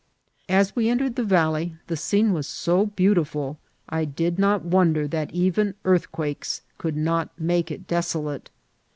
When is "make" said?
7.39-7.69